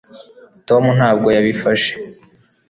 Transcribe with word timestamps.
tom 0.67 0.83
ntabwo 0.97 1.27
yabifashe 1.35 1.93